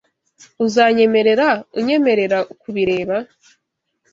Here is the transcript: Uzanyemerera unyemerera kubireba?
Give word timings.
Uzanyemerera 0.65 1.47
unyemerera 1.79 2.37
kubireba? 2.61 3.17